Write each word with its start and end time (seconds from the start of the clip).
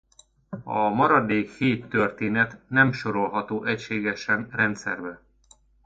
A 0.63 0.89
maradék 0.89 1.51
hét 1.51 1.85
történet 1.85 2.59
nem 2.67 2.91
sorolható 2.91 3.63
egységesen 3.63 4.47
rendszerbe. 4.51 5.21